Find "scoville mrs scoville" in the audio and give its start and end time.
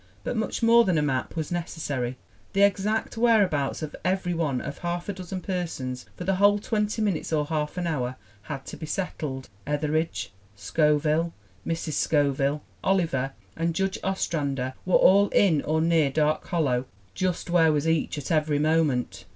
10.55-12.63